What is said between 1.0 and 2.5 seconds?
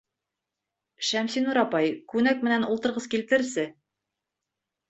Шәмсинур апай, күнәк